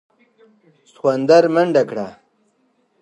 سخوندر 0.91 1.43
منډه 1.53 1.83
کړه. 1.89 2.07